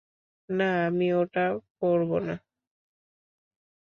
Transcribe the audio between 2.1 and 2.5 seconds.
না!